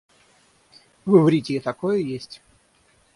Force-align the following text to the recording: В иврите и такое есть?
В 1.05 1.19
иврите 1.19 1.53
и 1.53 1.59
такое 1.59 1.99
есть? 1.99 2.41